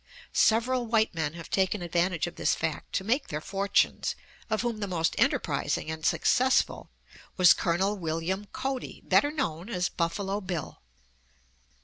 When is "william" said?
7.95-8.45